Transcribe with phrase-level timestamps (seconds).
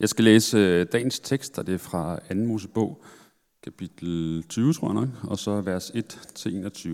[0.00, 2.34] Jeg skal læse øh, dagens tekst, og det er fra 2.
[2.34, 3.04] Mosebog,
[3.62, 6.88] kapitel 20, tror jeg nok, og så vers 1-21.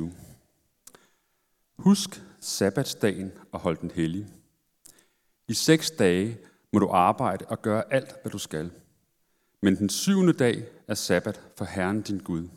[1.77, 4.27] Husk sabbatsdagen og hold den hellig.
[5.49, 6.39] I seks dage
[6.73, 8.71] må du arbejde og gøre alt, hvad du skal.
[9.63, 12.49] Men den syvende dag er sabbat for Herren din Gud.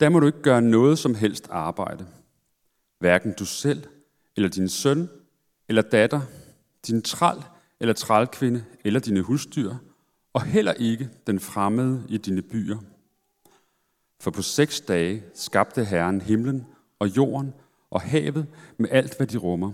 [0.00, 2.06] Der må du ikke gøre noget som helst arbejde.
[2.98, 3.82] Hverken du selv,
[4.36, 5.08] eller din søn,
[5.68, 6.20] eller datter,
[6.86, 7.42] din træl,
[7.80, 9.74] eller trælkvinde, eller dine husdyr,
[10.32, 12.78] og heller ikke den fremmede i dine byer.
[14.20, 16.66] For på seks dage skabte Herren himlen
[16.98, 17.54] og jorden
[17.90, 18.46] og havet
[18.78, 19.72] med alt, hvad de rummer.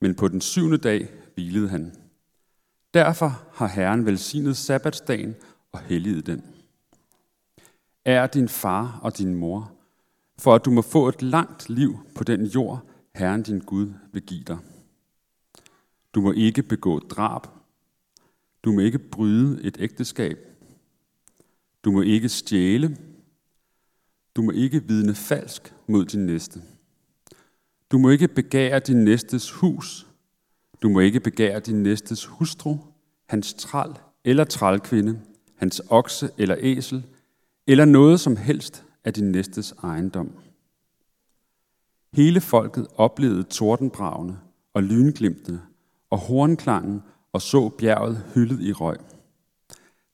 [0.00, 1.92] Men på den syvende dag hvilede han.
[2.94, 5.34] Derfor har Herren velsignet sabbatsdagen
[5.72, 6.44] og helliget den.
[8.04, 9.72] Er din far og din mor,
[10.38, 12.82] for at du må få et langt liv på den jord,
[13.14, 14.58] Herren din Gud vil give dig.
[16.16, 17.46] Du må ikke begå drab.
[18.64, 20.38] Du må ikke bryde et ægteskab.
[21.84, 22.96] Du må ikke stjæle.
[24.36, 26.62] Du må ikke vidne falsk mod din næste.
[27.92, 30.06] Du må ikke begære din næstes hus.
[30.82, 32.76] Du må ikke begære din næstes hustru,
[33.26, 35.20] hans tral eller trælkvinde,
[35.56, 37.06] hans okse eller æsel,
[37.66, 40.32] eller noget som helst af din næstes ejendom.
[42.12, 44.40] Hele folket oplevede tordenbragene
[44.74, 45.62] og lynglimtene
[46.10, 48.96] og hornklangen og så bjerget hyldet i røg.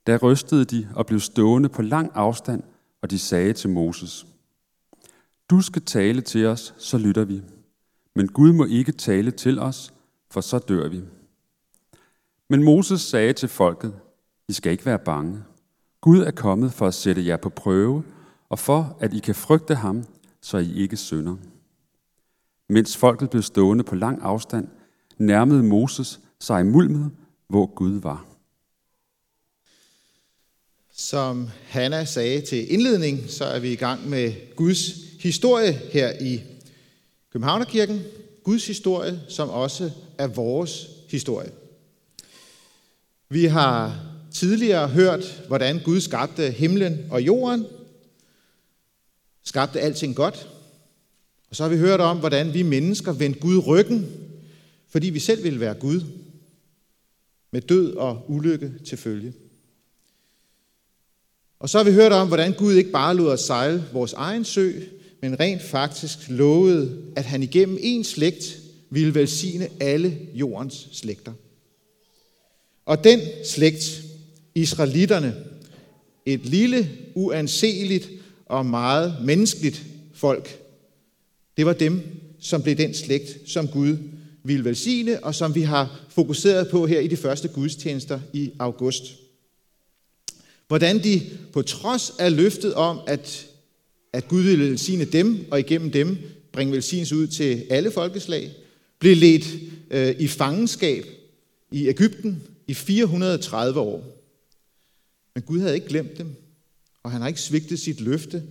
[0.06, 2.62] Da rystede de og blev stående på lang afstand,
[3.02, 4.26] og de sagde til Moses,
[5.50, 7.42] Du skal tale til os, så lytter vi.
[8.14, 9.94] Men Gud må ikke tale til os,
[10.30, 11.00] for så dør vi.
[12.50, 13.94] Men Moses sagde til folket,
[14.48, 15.42] I skal ikke være bange.
[16.00, 18.04] Gud er kommet for at sætte jer på prøve,
[18.48, 20.04] og for at I kan frygte ham,
[20.40, 21.36] så I ikke synder.
[22.68, 24.68] Mens folket blev stående på lang afstand,
[25.18, 27.10] nærmede Moses sig i mulmet,
[27.48, 28.26] hvor Gud var.
[30.92, 36.40] Som Hanna sagde til indledning, så er vi i gang med Guds historie her i
[37.32, 38.02] Københavnerkirken.
[38.44, 41.50] Guds historie, som også er vores historie.
[43.28, 44.00] Vi har
[44.34, 47.66] tidligere hørt, hvordan Gud skabte himlen og jorden,
[49.42, 50.48] skabte alting godt.
[51.50, 54.21] Og så har vi hørt om, hvordan vi mennesker vendte Gud ryggen
[54.92, 56.00] fordi vi selv ville være Gud,
[57.50, 59.32] med død og ulykke til følge.
[61.58, 64.44] Og så har vi hørt om, hvordan Gud ikke bare lod os sejle vores egen
[64.44, 64.72] sø,
[65.20, 68.58] men rent faktisk lovede, at han igennem en slægt
[68.90, 71.32] ville velsigne alle jordens slægter.
[72.84, 74.02] Og den slægt,
[74.54, 75.44] israelitterne,
[76.26, 78.10] et lille, uanseligt
[78.46, 80.58] og meget menneskeligt folk,
[81.56, 82.02] det var dem,
[82.40, 83.96] som blev den slægt, som Gud
[84.44, 89.02] vil velsigne, og som vi har fokuseret på her i de første gudstjenester i august.
[90.68, 91.20] Hvordan de
[91.52, 93.46] på trods af løftet om, at,
[94.12, 96.18] at Gud ville velsigne dem, og igennem dem
[96.52, 98.50] bringe velsignelse ud til alle folkeslag,
[98.98, 99.44] blev ledt
[99.90, 101.06] øh, i fangenskab
[101.72, 104.04] i Ægypten i 430 år.
[105.34, 106.34] Men Gud havde ikke glemt dem,
[107.02, 108.42] og han har ikke svigtet sit løfte,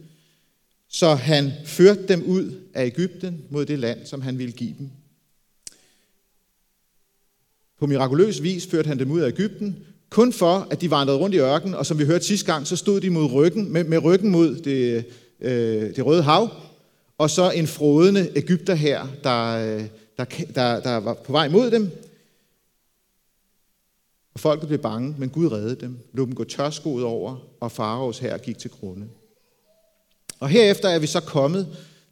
[0.88, 4.90] så han førte dem ud af Ægypten mod det land, som han ville give dem.
[7.82, 11.36] På mirakuløs vis førte han dem ud af Ægypten, kun for, at de vandrede rundt
[11.36, 14.04] i ørkenen, og som vi hørte sidste gang, så stod de mod ryggen, med, med
[14.04, 15.06] ryggen mod det,
[15.40, 16.50] øh, det røde hav,
[17.18, 19.84] og så en frodende Ægypter her, der, øh,
[20.18, 20.26] der,
[20.56, 21.92] der, der var på vej mod dem.
[24.34, 28.20] Og folket blev bange, men Gud reddede dem, lod dem gå tørskoet over, og faraos
[28.20, 29.08] her gik til grunde.
[30.40, 31.68] Og herefter er vi så kommet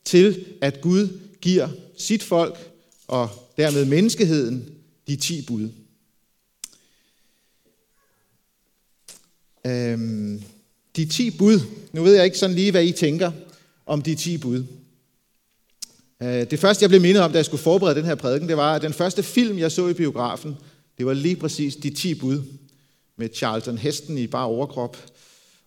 [0.05, 2.71] til, at Gud giver sit folk,
[3.07, 4.78] og dermed menneskeheden,
[5.09, 5.69] de ti bud.
[9.65, 10.43] Øhm,
[10.95, 11.59] de ti bud.
[11.91, 13.31] Nu ved jeg ikke sådan lige, hvad I tænker
[13.85, 14.63] om de ti bud.
[16.21, 18.57] Øh, det første, jeg blev mindet om, da jeg skulle forberede den her prædiken, det
[18.57, 20.55] var, at den første film, jeg så i biografen,
[20.97, 22.41] det var lige præcis De 10 bud,
[23.17, 24.97] med Charlton Heston i bare overkrop.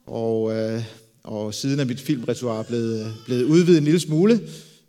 [0.06, 0.82] Og, øh,
[1.22, 4.40] og siden er mit filmrepertoire blevet, blevet udvidet en lille smule.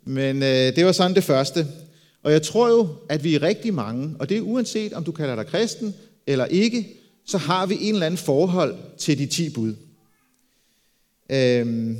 [0.04, 1.66] Men øh, det var sådan det første.
[2.24, 5.12] Og jeg tror jo, at vi er rigtig mange, og det er uanset om du
[5.12, 5.94] kalder dig kristen
[6.26, 6.88] eller ikke,
[7.26, 9.74] så har vi en eller anden forhold til de ti bud.
[11.30, 11.98] Øhm,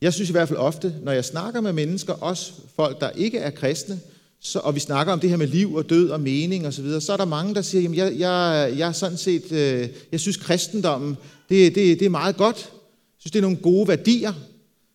[0.00, 3.38] jeg synes i hvert fald ofte, når jeg snakker med mennesker, også folk, der ikke
[3.38, 4.00] er kristne,
[4.40, 6.82] så, og vi snakker om det her med liv og død og mening osv., så,
[6.82, 10.20] videre, så er der mange, der siger, at jeg, jeg, jeg, sådan set, øh, jeg
[10.20, 11.16] synes kristendommen,
[11.48, 12.56] det, det, det er meget godt.
[12.56, 14.32] Jeg synes, det er nogle gode værdier.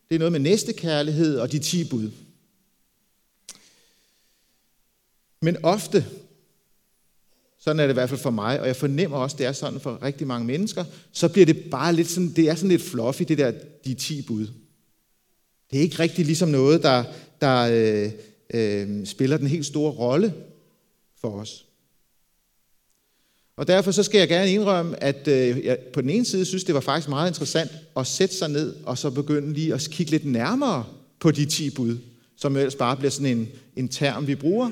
[0.09, 2.09] Det er noget med næstekærlighed og de ti bud.
[5.41, 6.05] Men ofte,
[7.59, 9.51] sådan er det i hvert fald for mig, og jeg fornemmer også, at det er
[9.51, 12.81] sådan for rigtig mange mennesker, så bliver det bare lidt sådan, det er sådan lidt
[12.81, 13.51] fluffy, det der,
[13.85, 14.47] de 10 bud.
[15.71, 17.03] Det er ikke rigtig ligesom noget, der,
[17.41, 18.11] der øh,
[18.53, 20.33] øh, spiller den helt store rolle
[21.21, 21.65] for os.
[23.57, 26.63] Og derfor så skal jeg gerne indrømme, at øh, jeg på den ene side synes,
[26.63, 30.11] det var faktisk meget interessant at sætte sig ned og så begynde lige at kigge
[30.11, 30.85] lidt nærmere
[31.19, 31.97] på de 10 bud,
[32.37, 34.71] som ellers bare bliver sådan en, en term, vi bruger.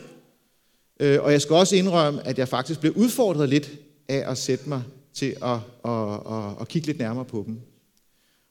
[0.99, 3.71] Øh, og jeg skal også indrømme, at jeg faktisk blev udfordret lidt
[4.07, 7.59] af at sætte mig til at, at, at, at kigge lidt nærmere på dem.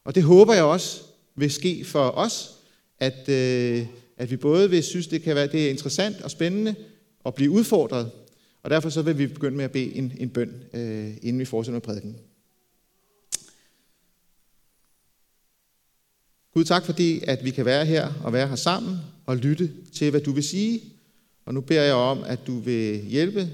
[0.05, 1.03] Og det håber jeg også
[1.35, 2.55] vil ske for os,
[2.99, 3.87] at, øh,
[4.17, 6.75] at vi både vil synes, det kan være det er interessant og spændende
[7.27, 8.11] at blive udfordret,
[8.63, 11.45] og derfor så vil vi begynde med at bede en, en bøn, øh, inden vi
[11.45, 12.17] fortsætter med prædiken.
[16.55, 18.97] Gud, tak fordi, at vi kan være her og være her sammen
[19.27, 20.98] og lytte til, hvad du vil sige.
[21.49, 23.51] Og nu beder jeg om, at du vil hjælpe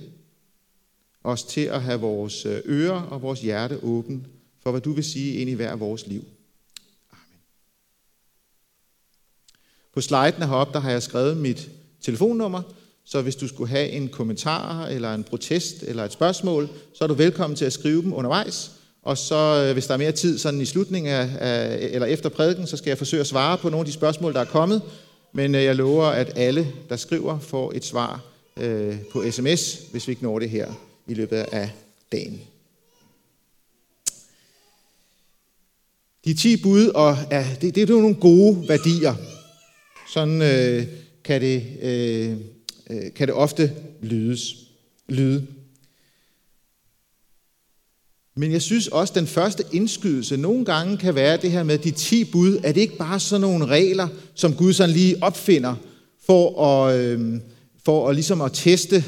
[1.24, 4.26] os til at have vores øh, ører og vores hjerte åben
[4.62, 6.24] for, hvad du vil sige ind i hver vores liv.
[7.12, 7.40] Amen.
[9.92, 11.70] På sliden heroppe, der har jeg skrevet mit
[12.00, 12.62] telefonnummer,
[13.04, 17.08] så hvis du skulle have en kommentar, eller en protest, eller et spørgsmål, så er
[17.08, 18.70] du velkommen til at skrive dem undervejs.
[19.02, 22.28] Og så, øh, hvis der er mere tid sådan i slutningen af, af, eller efter
[22.28, 24.82] prædiken, så skal jeg forsøge at svare på nogle af de spørgsmål, der er kommet.
[25.36, 28.24] Men øh, jeg lover, at alle, der skriver, får et svar
[28.56, 30.72] øh, på sms, hvis vi ikke når det her
[31.06, 31.70] i løbet af
[32.12, 32.40] dagen.
[36.24, 39.14] De 10 bud, og ja, det, det er jo nogle gode værdier.
[40.12, 40.86] Sådan øh,
[41.24, 42.36] kan, det, øh,
[42.90, 43.72] øh, kan det ofte
[44.02, 44.54] lydes,
[45.08, 45.46] lyde.
[48.36, 51.78] Men jeg synes også, at den første indskydelse nogle gange kan være det her med
[51.78, 52.60] de 10 bud.
[52.64, 55.74] Er det ikke bare sådan nogle regler, som Gud sådan lige opfinder
[56.26, 57.40] for at, øh,
[57.84, 59.04] for at, ligesom at teste,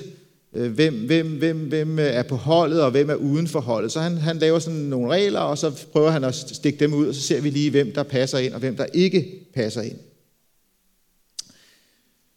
[0.55, 3.93] øh, hvem, hvem, hvem, hvem er på holdet og hvem er uden for holdet.
[3.93, 7.07] Så han, han laver sådan nogle regler, og så prøver han at stikke dem ud,
[7.07, 9.99] og så ser vi lige, hvem der passer ind og hvem der ikke passer ind.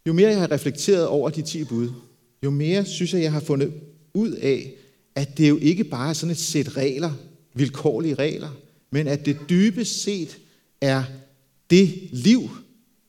[0.07, 1.89] Jo mere jeg har reflekteret over de 10 bud,
[2.43, 3.73] jo mere synes jeg, jeg har fundet
[4.13, 4.73] ud af,
[5.15, 7.13] at det jo ikke bare er sådan et sæt regler,
[7.53, 8.49] vilkårlige regler,
[8.91, 10.37] men at det dybest set
[10.81, 11.03] er
[11.69, 12.49] det liv,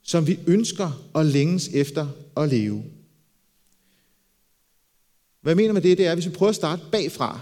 [0.02, 2.85] som vi ønsker og længes efter at leve.
[5.41, 7.41] Hvad jeg mener med det, det er, hvis vi prøver at starte bagfra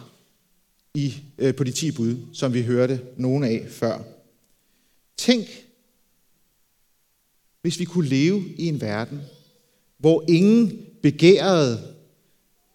[0.95, 4.03] i, øh, på de 10 bud, som vi hørte nogen af før.
[5.17, 5.47] Tænk,
[7.63, 9.21] hvis vi kunne leve i en verden,
[9.99, 11.95] hvor ingen begærede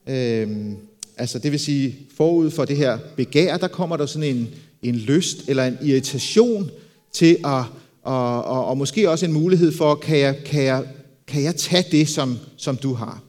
[0.07, 0.73] øh,
[1.23, 4.49] Altså det vil sige, forud for det her begær, der kommer der sådan en,
[4.81, 6.71] en lyst eller en irritation
[7.11, 7.63] til at,
[8.01, 10.87] og, og, og måske også en mulighed for, kan jeg, kan jeg,
[11.27, 13.23] kan jeg tage det, som, som du har?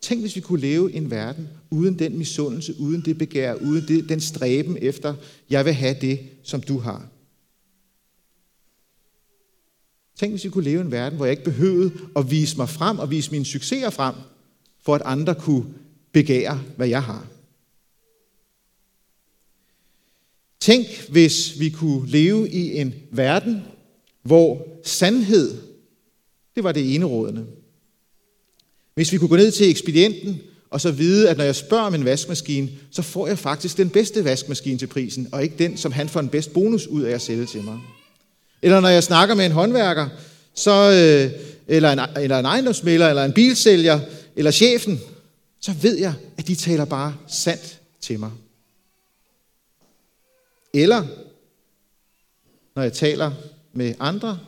[0.00, 3.88] Tænk, hvis vi kunne leve i en verden uden den misundelse, uden det begær, uden
[3.88, 5.14] det, den stræben efter,
[5.50, 7.08] jeg vil have det, som du har.
[10.18, 12.68] Tænk, hvis vi kunne leve i en verden, hvor jeg ikke behøvede at vise mig
[12.68, 14.14] frem og vise mine succeser frem,
[14.84, 15.64] for at andre kunne
[16.12, 17.26] begærer, hvad jeg har.
[20.60, 23.62] Tænk, hvis vi kunne leve i en verden,
[24.22, 25.54] hvor sandhed,
[26.56, 27.46] det var det enerådende.
[28.94, 30.40] Hvis vi kunne gå ned til ekspedienten,
[30.70, 33.90] og så vide, at når jeg spørger om en vaskemaskine, så får jeg faktisk den
[33.90, 37.14] bedste vaskemaskine til prisen, og ikke den, som han får en bedst bonus ud af
[37.14, 37.78] at sælge til mig.
[38.62, 40.08] Eller når jeg snakker med en håndværker,
[40.54, 44.00] så, øh, eller, en, eller en ejendomsmælder, eller en bilsælger,
[44.36, 45.00] eller chefen,
[45.60, 48.32] så ved jeg, at de taler bare sandt til mig.
[50.74, 51.06] Eller
[52.74, 53.32] når jeg taler
[53.72, 54.40] med andre,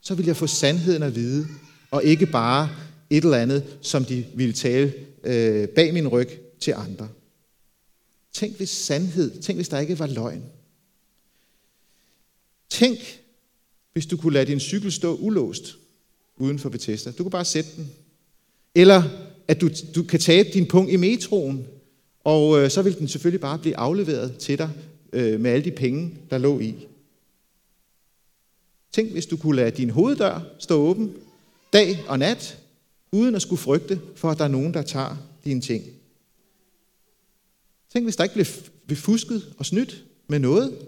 [0.00, 1.46] så vil jeg få sandheden at vide,
[1.90, 2.70] og ikke bare
[3.10, 6.28] et eller andet, som de ville tale øh, bag min ryg
[6.60, 7.08] til andre.
[8.32, 10.44] Tænk hvis sandhed, tænk hvis der ikke var løgn.
[12.68, 12.98] Tænk,
[13.92, 15.76] hvis du kunne lade din cykel stå ulåst
[16.36, 17.10] uden for Bethesda.
[17.10, 17.90] Du kunne bare sætte den.
[18.74, 19.02] Eller
[19.48, 21.66] at du, du kan tabe din punkt i metroen,
[22.24, 24.70] og øh, så vil den selvfølgelig bare blive afleveret til dig
[25.12, 26.74] øh, med alle de penge, der lå i.
[28.92, 31.12] Tænk, hvis du kunne lade din hoveddør stå åben
[31.72, 32.58] dag og nat,
[33.12, 35.84] uden at skulle frygte for, at der er nogen, der tager dine ting.
[37.92, 38.46] Tænk, hvis der ikke blev,
[38.86, 40.78] blev fusket og snydt med noget.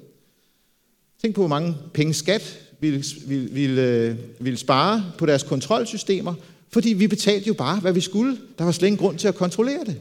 [1.23, 6.35] Tænk på, hvor mange penge skat ville, ville, ville, øh, ville spare på deres kontrolsystemer,
[6.72, 8.38] fordi vi betalte jo bare, hvad vi skulle.
[8.58, 10.00] Der var slet ingen grund til at kontrollere det.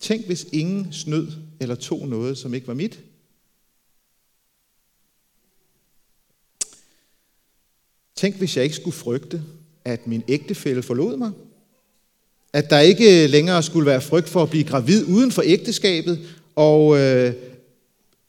[0.00, 3.00] Tænk, hvis ingen snød eller tog noget, som ikke var mit.
[8.16, 9.42] Tænk, hvis jeg ikke skulle frygte
[9.84, 11.32] at min ægtefælle forlod mig.
[12.52, 16.98] At der ikke længere skulle være frygt for at blive gravid uden for ægteskabet, og
[16.98, 17.34] øh,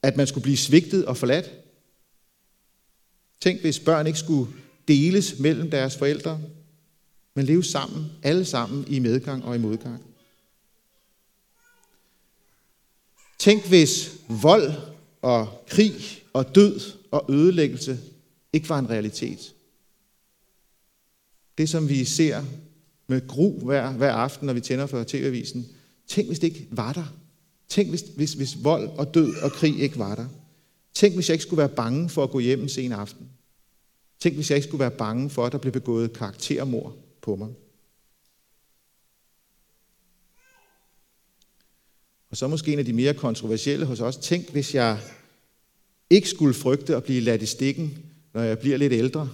[0.01, 1.64] at man skulle blive svigtet og forladt.
[3.45, 4.51] Tænk, hvis børn ikke skulle
[4.87, 6.41] deles mellem deres forældre,
[7.35, 10.03] men leve sammen, alle sammen i medgang og i modgang.
[13.39, 14.73] Tænk, hvis vold
[15.21, 15.93] og krig
[16.33, 16.79] og død
[17.11, 17.99] og ødelæggelse
[18.53, 19.53] ikke var en realitet.
[21.57, 22.43] Det, som vi ser
[23.07, 25.67] med gru hver, hver aften, når vi tænder for TV-avisen.
[26.07, 27.15] Tænk, hvis det ikke var der.
[27.69, 30.27] Tænk, hvis, hvis, hvis vold og død og krig ikke var der.
[30.93, 33.29] Tænk, hvis jeg ikke skulle være bange for at gå hjem en sen aften.
[34.19, 37.49] Tænk, hvis jeg ikke skulle være bange for, at der blev begået karaktermord på mig.
[42.29, 44.17] Og så måske en af de mere kontroversielle hos os.
[44.17, 44.99] Tænk, hvis jeg
[46.09, 47.97] ikke skulle frygte at blive ladt i stikken,
[48.33, 49.29] når jeg bliver lidt ældre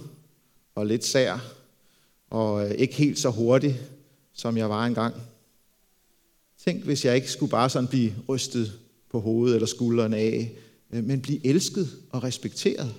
[0.74, 1.38] og lidt sær
[2.30, 3.80] og øh, ikke helt så hurtig,
[4.32, 5.14] som jeg var engang.
[6.64, 8.72] Tænk, hvis jeg ikke skulle bare sådan blive rystet
[9.10, 10.52] på hovedet eller skuldrene af,
[10.90, 12.94] øh, men blive elsket og respekteret.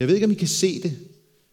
[0.00, 0.98] Jeg ved ikke, om I kan se det,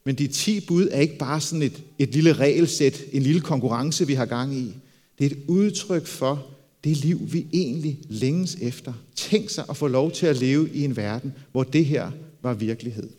[0.04, 4.08] men de 10 bud er ikke bare sådan et, et lille regelsæt, en lille konkurrence,
[4.08, 4.74] vi har gang i.
[5.20, 6.48] Det er et udtryk for
[6.84, 8.94] det liv, vi egentlig længes efter.
[9.16, 12.12] Tænk sig at få lov til at leve i en verden, hvor det her
[12.42, 13.10] var virkelighed.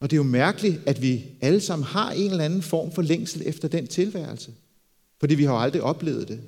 [0.00, 3.02] Og det er jo mærkeligt, at vi alle sammen har en eller anden form for
[3.02, 4.52] længsel efter den tilværelse.
[5.20, 6.40] Fordi vi har jo aldrig oplevet det.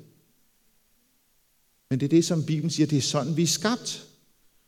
[1.89, 4.07] Men det er det, som Bibelen siger, det er sådan, vi er skabt.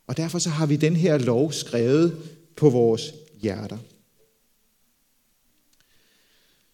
[0.08, 2.16] Og derfor så har vi den her lov skrevet
[2.56, 3.78] på vores hjerter.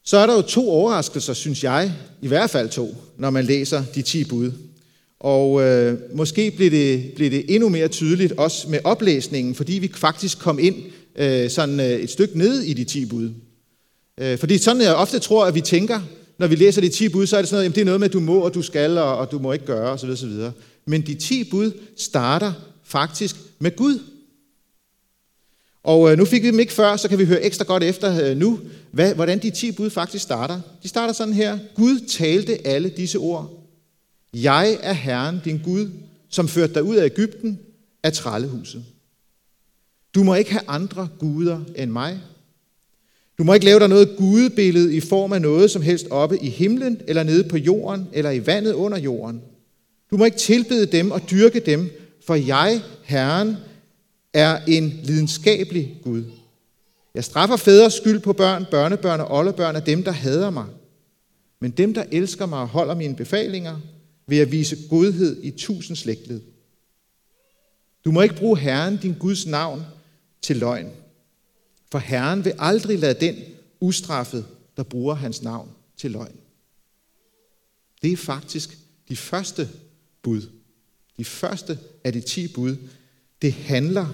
[0.04, 3.84] Så er der jo to overraskelser, synes jeg, i hvert fald to, når man læser
[3.96, 4.52] de 10 bud.
[5.20, 9.92] Og øh, måske bliver det, bliver det endnu mere tydeligt også med oplæsningen, fordi vi
[9.96, 10.76] faktisk kom ind
[11.16, 13.32] øh, sådan øh, et stykke ned i de 10 bud.
[14.18, 16.00] Øh, fordi sådan jeg ofte tror, at vi tænker,
[16.38, 18.00] når vi læser de 10 bud, så er det sådan noget, jamen det er noget
[18.00, 20.10] med, at du må, og du skal, og, og du må ikke gøre, osv.
[20.10, 20.32] osv.
[20.86, 22.54] Men de 10 bud starter
[22.92, 24.00] faktisk med Gud.
[25.84, 28.30] Og øh, nu fik vi dem ikke før, så kan vi høre ekstra godt efter
[28.30, 28.60] øh, nu,
[28.92, 30.62] hvad, hvordan de 10 bud faktisk starter.
[30.84, 31.60] De starter sådan her.
[31.76, 33.68] Gud talte alle disse ord.
[34.34, 35.90] Jeg er Herren, din Gud,
[36.30, 37.60] som førte dig ud af Ægypten
[38.04, 38.84] af trællehuset.
[40.16, 42.20] Du må ikke have andre guder end mig.
[43.38, 46.50] Du må ikke lave dig noget gudebillede i form af noget som helst oppe i
[46.50, 49.42] himlen, eller nede på jorden, eller i vandet under jorden.
[50.12, 51.90] Du må ikke tilbede dem og dyrke dem,
[52.26, 53.58] for jeg, Herren,
[54.34, 56.24] er en lidenskabelig Gud.
[57.16, 60.66] Jeg straffer fædres skyld på børn, børnebørn og oldebørn af dem, der hader mig.
[61.60, 63.80] Men dem, der elsker mig og holder mine befalinger,
[64.28, 66.42] vil jeg vise godhed i tusind slægtled.
[68.06, 69.86] Du må ikke bruge Herren, din Guds navn,
[70.42, 70.92] til løgn.
[71.92, 73.36] For Herren vil aldrig lade den
[73.80, 74.46] ustraffet,
[74.78, 76.36] der bruger hans navn til løgn.
[78.02, 78.78] Det er faktisk
[79.10, 79.70] de første
[80.22, 80.61] bud.
[81.22, 82.76] De første af de ti bud.
[83.42, 84.08] Det handler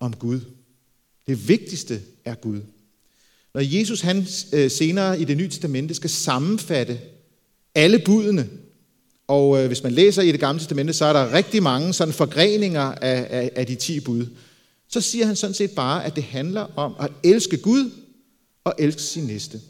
[0.00, 0.40] om Gud.
[1.26, 2.60] Det vigtigste er Gud.
[3.54, 7.00] Når Jesus han øh, senere i det nye testamente skal sammenfatte
[7.74, 8.48] alle budene,
[9.26, 12.14] og øh, hvis man læser i det gamle testamente, så er der rigtig mange sådan
[12.14, 14.26] forgreninger af, af, af de ti bud
[14.88, 17.90] så siger han sådan set bare, at det handler om at elske Gud
[18.64, 19.60] og elske sin næste.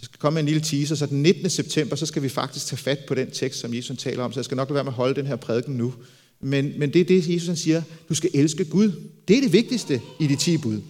[0.00, 1.50] Vi skal komme med en lille teaser, så den 19.
[1.50, 4.40] september, så skal vi faktisk tage fat på den tekst, som Jesus taler om, så
[4.40, 5.94] jeg skal nok lade være med at holde den her prædiken nu.
[6.40, 8.92] Men, men det er det, Jesus han siger, du skal elske Gud.
[9.28, 10.80] Det er det vigtigste i de 10 bud.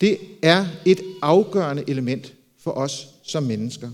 [0.00, 3.90] Det er et afgørende element for os som mennesker,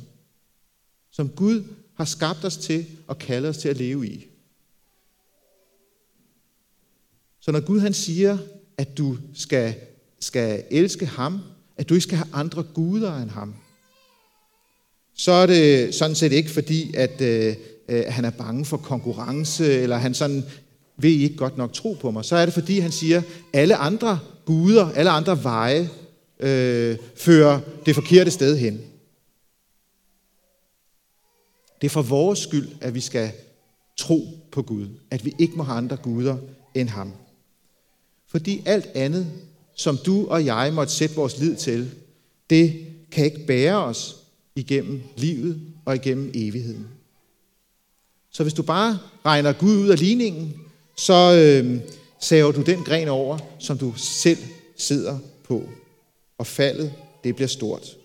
[1.10, 4.26] som Gud har skabt os til og kaldet os til at leve i.
[7.40, 8.38] Så når Gud han siger,
[8.76, 9.74] at du skal,
[10.20, 11.40] skal elske ham,
[11.76, 13.54] at du ikke skal have andre guder end ham,
[15.16, 17.56] så er det sådan set ikke fordi, at øh,
[17.88, 20.44] øh han er bange for konkurrence, eller han sådan,
[20.96, 22.24] vil I ikke godt nok tro på mig?
[22.24, 25.90] Så er det fordi, han siger, alle andre guder, alle andre veje,
[26.40, 28.80] øh, fører det forkerte sted hen.
[31.80, 33.30] Det er for vores skyld, at vi skal
[33.96, 34.88] tro på Gud.
[35.10, 36.36] At vi ikke må have andre guder
[36.74, 37.12] end ham.
[38.28, 39.26] Fordi alt andet,
[39.76, 41.90] som du og jeg måtte sætte vores lid til,
[42.50, 44.23] det kan ikke bære os
[44.56, 46.86] igennem livet og igennem evigheden.
[48.30, 50.54] Så hvis du bare regner Gud ud af ligningen,
[50.96, 51.80] så øh,
[52.20, 54.38] saver du den gren over, som du selv
[54.76, 55.68] sidder på.
[56.38, 56.92] Og faldet,
[57.24, 57.96] det bliver stort.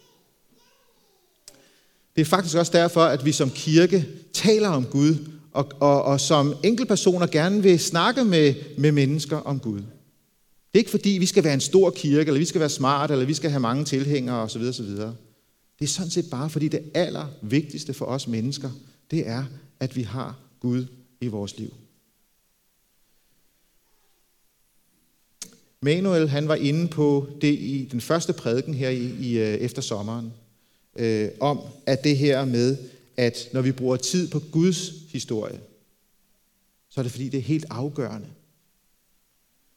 [2.15, 5.15] Det er faktisk også derfor, at vi som kirke taler om Gud
[5.51, 9.77] og, og, og som enkeltpersoner gerne vil snakke med, med mennesker om Gud.
[9.77, 13.11] Det er ikke fordi, vi skal være en stor kirke, eller vi skal være smart,
[13.11, 14.61] eller vi skal have mange tilhængere osv.
[14.61, 14.85] osv.
[15.79, 18.71] Det er sådan set bare fordi det allervigtigste for os mennesker,
[19.11, 19.45] det er,
[19.79, 20.85] at vi har Gud
[21.21, 21.73] i vores liv.
[25.81, 29.81] Manuel han var inde på det i den første prædiken her i, i øh, efter
[29.81, 30.33] sommeren,
[30.95, 32.77] øh, om at det her med,
[33.17, 35.59] at når vi bruger tid på Guds historie,
[36.89, 38.27] så er det fordi, det er helt afgørende.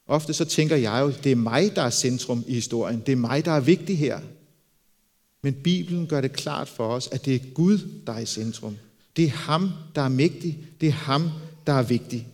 [0.07, 3.03] Ofte så tænker jeg jo, det er mig, der er centrum i historien.
[3.07, 4.21] Det er mig, der er vigtig her.
[5.43, 8.77] Men Bibelen gør det klart for os, at det er Gud, der er i centrum.
[9.17, 10.59] Det er ham, der er mægtig.
[10.81, 11.31] Det er ham,
[11.67, 12.29] der er vigtig.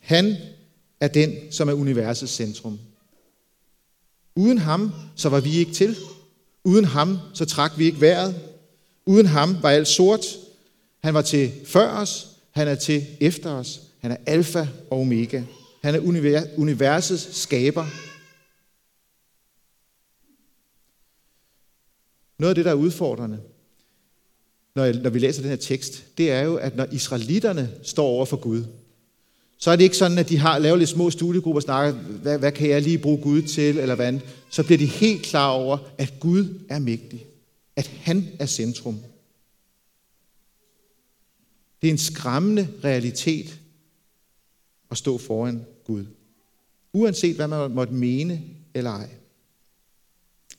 [0.00, 0.36] Han
[1.00, 2.78] er den, som er universets centrum.
[4.34, 5.96] Uden ham, så var vi ikke til.
[6.64, 8.40] Uden ham, så trak vi ikke vejret.
[9.06, 10.26] Uden ham var alt sort.
[11.04, 13.80] Han var til før os, han er til efter os.
[13.98, 15.42] Han er alfa og omega.
[15.82, 16.00] Han er
[16.56, 17.86] universets skaber.
[22.38, 23.40] Noget af det, der er udfordrende,
[24.74, 28.24] når, når vi læser den her tekst, det er jo, at når israelitterne står over
[28.24, 28.64] for Gud,
[29.58, 32.38] så er det ikke sådan, at de har lavet lidt små studiegrupper og snakker, hvad,
[32.38, 35.78] hvad kan jeg lige bruge Gud til, eller hvad Så bliver de helt klar over,
[35.98, 37.26] at Gud er mægtig.
[37.76, 39.00] At han er centrum.
[41.82, 43.60] Det er en skræmmende realitet
[44.90, 46.06] at stå foran Gud.
[46.92, 48.42] Uanset hvad man måtte mene
[48.74, 49.08] eller ej.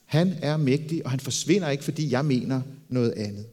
[0.08, 3.46] Han er mægtig, og han forsvinder ikke, fordi jeg mener noget andet.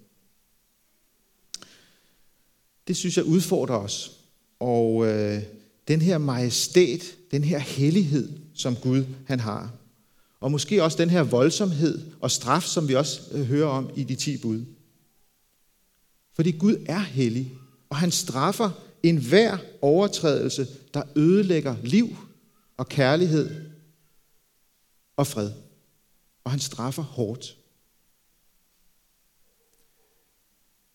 [2.88, 4.12] Det synes jeg udfordrer os.
[4.60, 5.42] Og øh,
[5.88, 9.72] den her majestæt, den her hellighed, som Gud han har.
[10.40, 14.04] Og måske også den her voldsomhed og straf, som vi også øh, hører om i
[14.04, 14.64] de ti bud.
[16.34, 17.52] Fordi Gud er hellig,
[17.90, 18.70] og han straffer
[19.02, 22.16] enhver overtrædelse, der ødelægger liv
[22.76, 23.50] og kærlighed
[25.16, 25.63] og fred.
[26.44, 27.56] Og han straffer hårdt.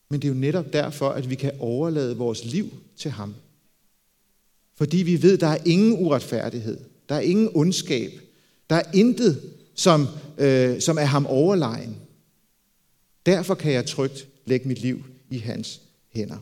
[0.09, 3.35] Men det er jo netop derfor, at vi kan overlade vores liv til ham.
[4.75, 6.79] Fordi vi ved, der er ingen uretfærdighed.
[7.09, 8.12] Der er ingen ondskab.
[8.69, 10.07] Der er intet, som,
[10.38, 11.97] øh, som er ham overlegen.
[13.25, 16.38] Derfor kan jeg trygt lægge mit liv i hans hænder.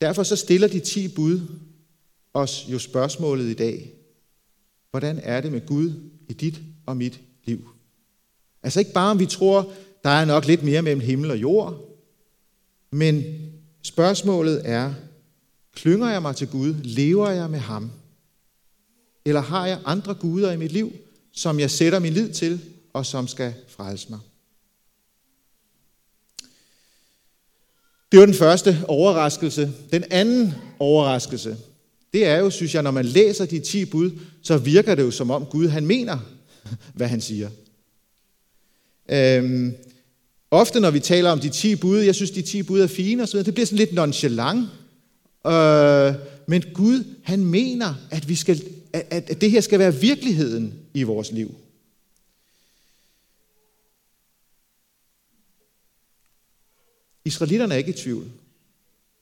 [0.00, 1.40] Derfor så stiller de ti bud
[2.34, 3.92] os jo spørgsmålet i dag.
[4.94, 5.92] Hvordan er det med Gud
[6.28, 7.68] i dit og mit liv?
[8.62, 9.72] Altså ikke bare om vi tror,
[10.04, 11.98] der er nok lidt mere mellem himmel og jord,
[12.90, 13.24] men
[13.82, 14.94] spørgsmålet er,
[15.74, 16.74] klynger jeg mig til Gud?
[16.74, 17.90] Lever jeg med ham?
[19.24, 20.92] Eller har jeg andre guder i mit liv,
[21.32, 22.60] som jeg sætter min lid til,
[22.92, 24.20] og som skal frelse mig?
[28.12, 29.72] Det var den første overraskelse.
[29.92, 31.56] Den anden overraskelse,
[32.14, 34.10] det er jo, synes jeg, når man læser de 10 bud,
[34.42, 36.18] så virker det jo som om Gud, han mener,
[36.94, 37.50] hvad han siger.
[39.08, 39.74] Øhm,
[40.50, 43.22] ofte når vi taler om de 10 bud, jeg synes, de 10 bud er fine
[43.22, 44.68] og så videre, det bliver sådan lidt nonchalant.
[45.46, 46.14] Øh,
[46.48, 51.02] men Gud, han mener, at, vi skal, at, at det her skal være virkeligheden i
[51.02, 51.54] vores liv.
[57.24, 58.30] Israelitterne er ikke i tvivl.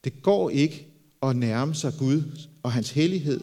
[0.05, 0.92] Det går ikke
[1.23, 2.23] at nærme sig Gud
[2.63, 3.41] og hans hellighed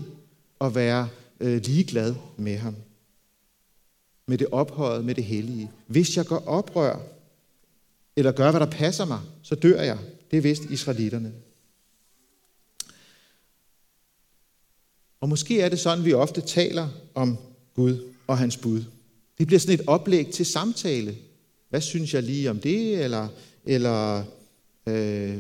[0.60, 2.76] og være øh, ligeglad med ham.
[4.26, 5.72] Med det ophøjet, med det hellige.
[5.88, 7.00] Hvis jeg går oprør,
[8.16, 9.98] eller gør, hvad der passer mig, så dør jeg.
[10.32, 11.34] Det vidste israelitterne.
[15.22, 17.38] Og måske er det sådan, vi ofte taler om
[17.76, 18.84] Gud og hans bud.
[19.38, 21.16] Det bliver sådan et oplæg til samtale.
[21.70, 23.04] Hvad synes jeg lige om det?
[23.04, 23.28] Eller,
[23.66, 24.24] eller
[24.90, 25.38] Øh,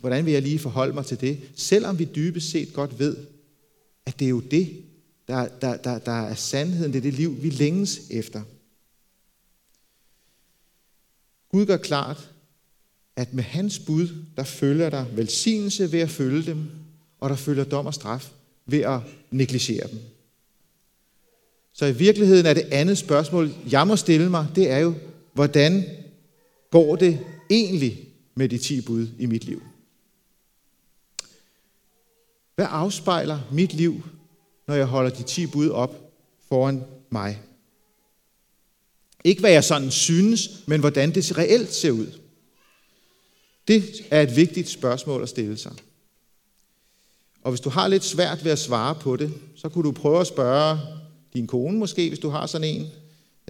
[0.00, 1.40] hvordan vil jeg lige forholde mig til det?
[1.56, 3.16] Selvom vi dybest set godt ved,
[4.06, 4.84] at det er jo det,
[5.28, 8.42] der, der, der, der er sandheden, det er det liv, vi længes efter.
[11.50, 12.30] Gud gør klart,
[13.16, 16.70] at med hans bud, der følger der velsignelse ved at følge dem,
[17.20, 18.30] og der følger dom og straf
[18.66, 19.98] ved at negligere dem.
[21.72, 24.94] Så i virkeligheden er det andet spørgsmål, jeg må stille mig, det er jo,
[25.32, 25.84] hvordan
[26.70, 29.62] går det egentlig med de ti bud i mit liv?
[32.60, 34.02] Hvad afspejler mit liv,
[34.66, 36.12] når jeg holder de ti bud op
[36.48, 37.42] foran mig?
[39.24, 42.06] Ikke hvad jeg sådan synes, men hvordan det reelt ser ud.
[43.68, 45.72] Det er et vigtigt spørgsmål at stille sig.
[47.42, 50.20] Og hvis du har lidt svært ved at svare på det, så kunne du prøve
[50.20, 50.78] at spørge
[51.34, 52.86] din kone måske, hvis du har sådan en.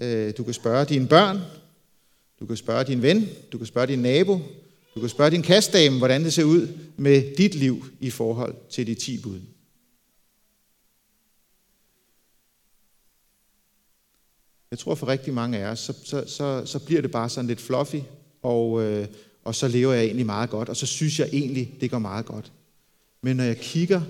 [0.02, 1.40] Øh, du kan spørge dine børn.
[2.40, 4.40] Du kan spørge din ven, du kan spørge din nabo,
[4.94, 8.86] du kan spørge din kastdame, hvordan det ser ud med dit liv i forhold til
[8.86, 9.40] de ti bud.
[14.70, 17.48] Jeg tror for rigtig mange af os, så, så, så, så bliver det bare sådan
[17.48, 17.96] lidt fluffy,
[18.42, 19.06] og, øh,
[19.44, 22.26] og så lever jeg egentlig meget godt, og så synes jeg egentlig, det går meget
[22.26, 22.52] godt.
[23.22, 24.02] Men når jeg kigger,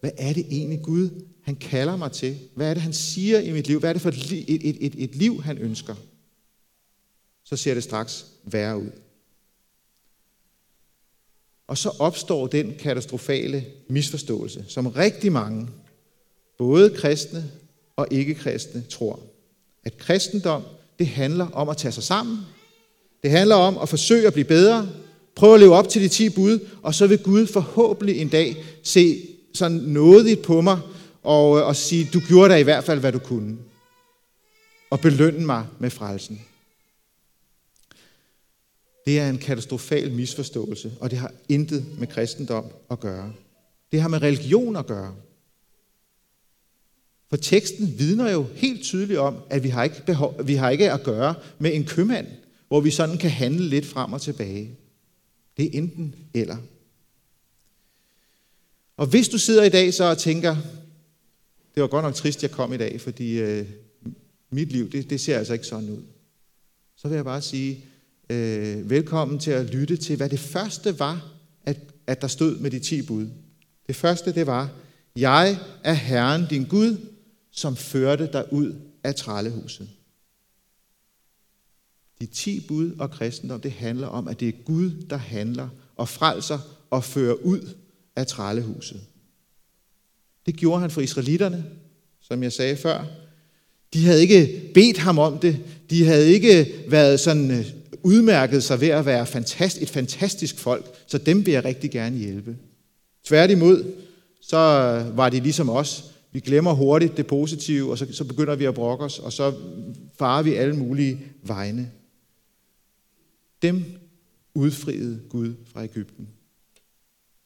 [0.00, 1.10] hvad er det egentlig Gud,
[1.42, 2.38] han kalder mig til?
[2.54, 3.80] Hvad er det, han siger i mit liv?
[3.80, 5.94] Hvad er det for et, et, et, et, liv, han ønsker?
[7.44, 8.90] Så ser det straks værre ud.
[11.68, 15.68] Og så opstår den katastrofale misforståelse, som rigtig mange,
[16.58, 17.50] både kristne
[17.96, 19.20] og ikke-kristne, tror.
[19.84, 20.62] At kristendom,
[20.98, 22.38] det handler om at tage sig sammen.
[23.22, 24.88] Det handler om at forsøge at blive bedre,
[25.34, 28.64] prøve at leve op til de 10 bud, og så vil Gud forhåbentlig en dag
[28.82, 30.78] se sådan nådigt på mig
[31.22, 33.56] og, øh, og sige, du gjorde da i hvert fald, hvad du kunne.
[34.90, 36.40] Og belønne mig med frelsen.
[39.06, 43.32] Det er en katastrofal misforståelse, og det har intet med kristendom at gøre.
[43.92, 45.14] Det har med religion at gøre.
[47.28, 50.92] For teksten vidner jo helt tydeligt om, at vi har ikke, behov, vi har ikke
[50.92, 52.26] at gøre med en købmand,
[52.68, 54.78] hvor vi sådan kan handle lidt frem og tilbage.
[55.56, 56.56] Det er enten eller.
[58.96, 60.56] Og hvis du sidder i dag så og tænker,
[61.74, 63.66] det var godt nok trist, jeg kom i dag, fordi øh,
[64.50, 66.02] mit liv, det, det ser altså ikke sådan ud.
[66.96, 67.84] Så vil jeg bare sige,
[68.30, 71.32] øh, velkommen til at lytte til, hvad det første var,
[71.64, 73.28] at, at der stod med de ti bud.
[73.86, 74.70] Det første, det var,
[75.16, 76.96] jeg er Herren din Gud,
[77.50, 79.88] som førte dig ud af trællehuset.
[82.20, 86.08] De ti bud og kristendom, det handler om, at det er Gud, der handler og
[86.08, 86.58] frelser
[86.90, 87.74] og fører ud
[88.16, 89.00] af trællehuset.
[90.46, 91.64] Det gjorde han for israelitterne,
[92.20, 93.04] som jeg sagde før.
[93.94, 95.58] De havde ikke bedt ham om det.
[95.90, 97.66] De havde ikke været sådan øh,
[98.04, 102.16] udmærket sig ved at være fantast, et fantastisk folk, så dem vil jeg rigtig gerne
[102.16, 102.56] hjælpe.
[103.24, 103.92] Tværtimod,
[104.40, 104.56] så
[105.14, 106.04] var de ligesom os.
[106.32, 109.54] Vi glemmer hurtigt det positive, og så, så begynder vi at brokke os, og så
[110.18, 111.90] farer vi alle mulige vegne.
[113.62, 113.84] Dem
[114.54, 116.28] udfriede Gud fra Ægypten.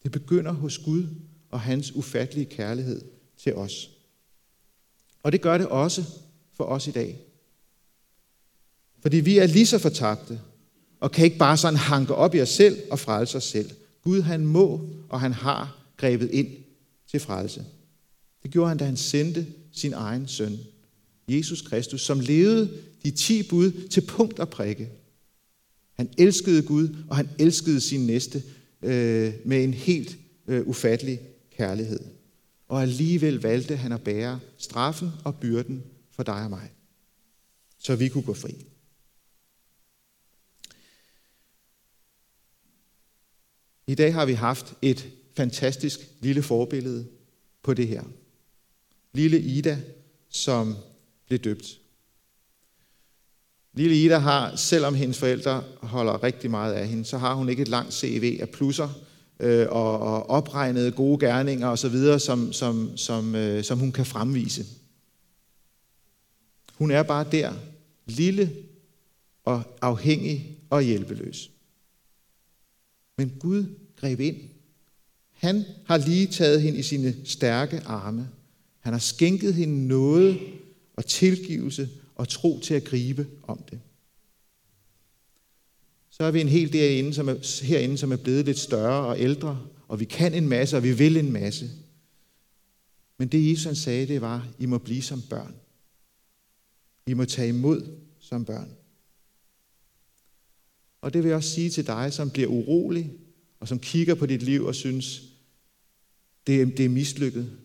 [0.03, 1.07] Det begynder hos Gud
[1.51, 3.03] og hans ufattelige kærlighed
[3.37, 3.91] til os.
[5.23, 6.05] Og det gør det også
[6.53, 7.21] for os i dag.
[9.03, 10.41] Fordi vi er lige så fortabte,
[11.01, 13.71] og kan ikke bare sådan hanke op i os selv og frelse os selv.
[14.05, 16.49] Gud han må, og han har grebet ind
[17.11, 17.65] til frelse.
[18.43, 20.59] Det gjorde han, da han sendte sin egen søn,
[21.29, 22.71] Jesus Kristus, som levede
[23.05, 24.89] de ti bud til punkt og prikke.
[25.93, 28.43] Han elskede Gud, og han elskede sin næste
[28.83, 31.21] øh, med en helt øh, ufattelig
[31.57, 32.01] kærlighed.
[32.69, 36.71] Og alligevel valgte han at bære straffen og byrden for dig og mig,
[37.79, 38.55] så vi kunne gå fri.
[43.89, 47.07] I dag har vi haft et fantastisk lille forbillede
[47.63, 48.03] på det her.
[49.13, 49.79] Lille Ida,
[50.29, 50.77] som
[51.27, 51.81] blev døbt.
[53.73, 57.63] Lille Ida har, selvom hendes forældre holder rigtig meget af hende, så har hun ikke
[57.63, 58.89] et langt CV af plusser
[59.41, 64.67] øh, og, og opregnede gode gerninger osv., som, som, som, øh, som hun kan fremvise.
[66.75, 67.53] Hun er bare der,
[68.07, 68.53] lille
[69.45, 71.51] og afhængig og hjælpeløs.
[73.19, 73.65] Men Gud
[73.97, 74.37] greb ind.
[75.33, 78.29] Han har lige taget hende i sine stærke arme.
[78.81, 80.39] Han har skænket hende noget
[80.97, 83.81] og tilgivelse og tro til at gribe om det.
[86.11, 89.21] Så er vi en hel derinde, som er, herinde, som er blevet lidt større og
[89.21, 91.71] ældre, og vi kan en masse, og vi vil en masse.
[93.19, 95.55] Men det Jesus han sagde, det var, I må blive som børn.
[97.07, 98.78] I må tage imod som børn.
[101.01, 103.13] Og det vil jeg også sige til dig, som bliver urolig,
[103.61, 105.23] og som kigger på dit liv og synes,
[106.47, 107.59] det er, det er mislykket.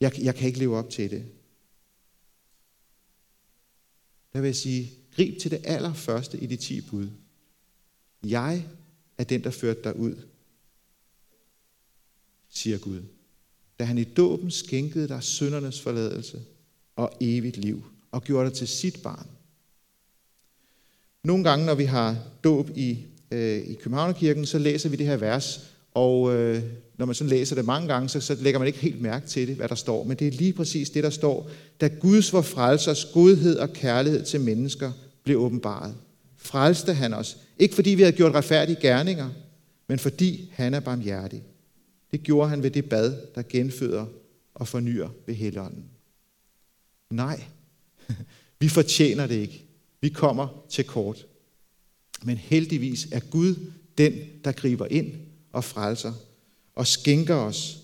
[0.00, 1.24] Jeg, jeg kan ikke leve op til det.
[4.32, 7.08] Der vil jeg sige, grib til det allerførste i de ti bud.
[8.24, 8.66] Jeg
[9.18, 10.16] er den, der førte dig ud,
[12.48, 13.02] siger Gud.
[13.78, 16.44] Da han i dåben skænkede dig søndernes forladelse
[16.96, 19.28] og evigt liv, og gjorde dig til sit barn.
[21.24, 22.98] Nogle gange, når vi har dåb i,
[23.30, 25.60] øh, i Københavnerkirken, så læser vi det her vers,
[25.94, 26.62] og øh,
[26.98, 29.48] når man så læser det mange gange, så, så lægger man ikke helt mærke til
[29.48, 30.04] det, hvad der står.
[30.04, 31.50] Men det er lige præcis det, der står.
[31.80, 34.92] Da Guds vor frelsers godhed og kærlighed til mennesker
[35.24, 35.94] blev åbenbaret,
[36.36, 37.36] frelste han os.
[37.58, 39.30] Ikke fordi vi havde gjort retfærdige gerninger,
[39.88, 41.42] men fordi han er barmhjertig.
[42.12, 44.06] Det gjorde han ved det bad, der genføder
[44.54, 45.84] og fornyer ved Helligånden.
[47.10, 47.42] Nej,
[48.60, 49.67] vi fortjener det ikke.
[50.00, 51.26] Vi kommer til kort.
[52.22, 54.12] Men heldigvis er Gud den,
[54.44, 55.12] der griber ind
[55.52, 56.12] og frelser
[56.74, 57.78] og skænker os.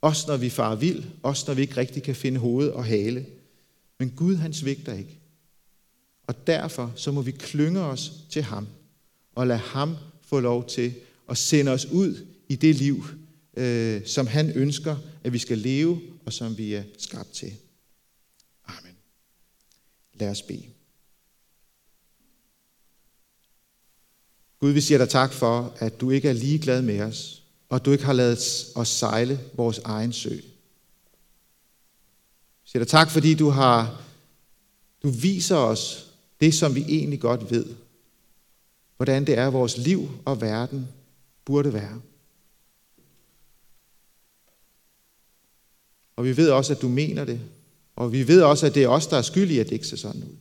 [0.00, 3.26] Også når vi farer vild, også når vi ikke rigtig kan finde hoved og hale.
[3.98, 5.18] Men Gud han svigter ikke.
[6.26, 8.68] Og derfor så må vi klynge os til ham
[9.34, 10.94] og lade ham få lov til
[11.28, 13.04] at sende os ud i det liv,
[13.56, 17.52] øh, som han ønsker, at vi skal leve, og som vi er skabt til.
[18.64, 18.92] Amen.
[20.14, 20.75] Lad os bede.
[24.66, 27.92] Gud, vi siger dig tak for, at du ikke er ligeglad med os, og du
[27.92, 28.38] ikke har lavet
[28.74, 30.34] os sejle vores egen sø.
[30.34, 30.42] Vi
[32.64, 34.02] siger dig tak, fordi du har
[35.02, 37.66] du viser os det, som vi egentlig godt ved.
[38.96, 40.88] Hvordan det er, vores liv og verden
[41.44, 42.00] burde være.
[46.16, 47.40] Og vi ved også, at du mener det.
[47.96, 49.96] Og vi ved også, at det er os, der er skyldige, at det ikke ser
[49.96, 50.36] sådan ud.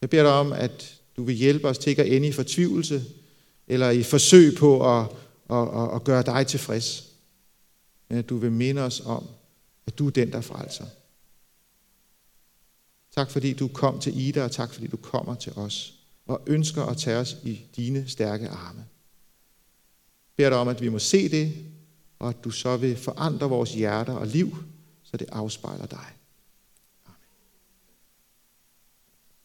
[0.00, 3.04] Jeg beder dig om, at du vil hjælpe os til ikke at ende i fortvivlelse,
[3.66, 5.06] eller i forsøg på at,
[5.50, 7.10] at, at, at gøre dig tilfreds.
[8.08, 9.26] Men at du vil minde os om,
[9.86, 10.86] at du er den, der frelser.
[13.14, 15.94] Tak fordi du kom til Ida, og tak fordi du kommer til os,
[16.26, 18.78] og ønsker at tage os i dine stærke arme.
[18.78, 21.52] Jeg beder dig om, at vi må se det,
[22.18, 24.56] og at du så vil forandre vores hjerter og liv,
[25.02, 26.06] så det afspejler dig.